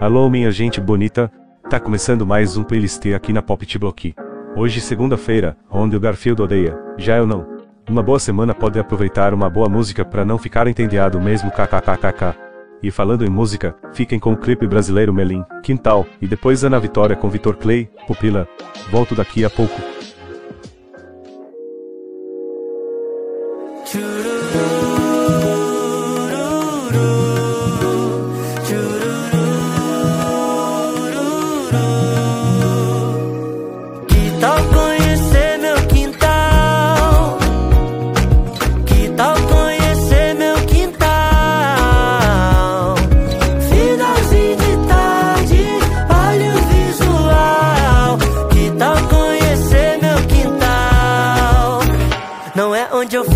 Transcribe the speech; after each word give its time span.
Alô 0.00 0.28
minha 0.28 0.50
gente 0.50 0.80
bonita, 0.80 1.30
tá 1.70 1.78
começando 1.78 2.26
mais 2.26 2.56
um 2.56 2.64
playlist 2.64 3.06
aqui 3.14 3.32
na 3.32 3.40
Pop 3.40 3.64
Block. 3.78 4.14
Hoje 4.56 4.80
segunda-feira, 4.80 5.56
onde 5.70 5.96
o 5.96 6.00
Garfield 6.00 6.42
odeia, 6.42 6.76
já 6.98 7.16
eu 7.16 7.26
não. 7.26 7.46
Uma 7.88 8.02
boa 8.02 8.18
semana 8.18 8.52
pode 8.52 8.78
aproveitar 8.78 9.32
uma 9.32 9.48
boa 9.48 9.68
música 9.68 10.04
para 10.04 10.24
não 10.24 10.36
ficar 10.36 10.66
entediado 10.66 11.20
mesmo 11.20 11.50
kkkk. 11.50 12.34
E 12.82 12.90
falando 12.90 13.24
em 13.24 13.30
música, 13.30 13.76
fiquem 13.92 14.18
com 14.18 14.32
o 14.32 14.36
clipe 14.36 14.66
brasileiro 14.66 15.14
Melim, 15.14 15.44
Quintal, 15.62 16.04
e 16.20 16.26
depois 16.26 16.64
Ana 16.64 16.80
Vitória 16.80 17.14
com 17.14 17.30
Vitor 17.30 17.56
Clay, 17.56 17.88
Pupila. 18.06 18.48
Volto 18.90 19.14
daqui 19.14 19.44
a 19.44 19.50
pouco. 19.50 19.80
Que 34.08 34.30
tal 34.40 34.58
conhecer 34.76 35.58
meu 35.58 35.76
quintal? 35.88 37.38
Que 38.86 39.08
tal 39.16 39.34
conhecer 39.52 40.34
meu 40.34 40.54
quintal? 40.66 41.04
Finalzinho 43.68 44.56
de 44.56 44.88
tarde, 44.88 45.64
olha 46.26 46.48
o 46.54 46.58
visual. 46.72 48.18
Que 48.50 48.70
tal 48.78 48.96
conhecer 49.08 49.98
meu 50.02 50.18
quintal? 50.28 51.80
Não 52.54 52.74
é 52.74 52.88
onde 52.92 53.16
eu 53.16 53.24
fiz. 53.24 53.32